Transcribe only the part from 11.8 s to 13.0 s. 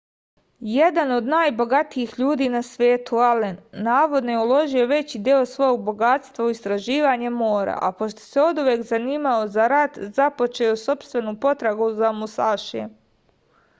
za musašijem